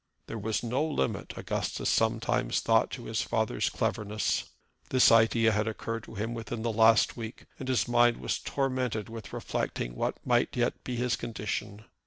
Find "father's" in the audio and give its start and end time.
3.21-3.69